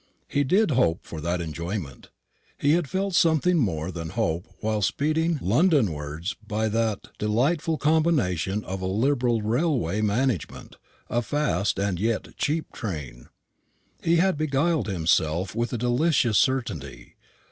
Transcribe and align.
He 0.27 0.43
did 0.43 0.71
hope 0.71 1.01
for 1.05 1.21
that 1.21 1.41
enjoyment. 1.41 2.09
He 2.57 2.71
had 2.71 2.89
felt 2.89 3.13
something 3.13 3.57
more 3.59 3.91
than 3.91 4.09
hope 4.09 4.47
while 4.59 4.81
speeding 4.81 5.37
Londonwards 5.43 6.35
by 6.47 6.69
that 6.69 7.09
delightful 7.19 7.77
combination 7.77 8.63
of 8.63 8.81
a 8.81 8.87
liberal 8.87 9.43
railway 9.43 10.01
management, 10.01 10.77
a 11.07 11.21
fast 11.21 11.77
and 11.77 11.99
yet 11.99 12.35
cheap 12.35 12.71
train. 12.71 13.27
He 14.01 14.15
had 14.15 14.37
beguiled 14.37 14.87
himself 14.87 15.53
with 15.53 15.71
a 15.71 15.77
delicious 15.77 16.39
certainty. 16.39 17.13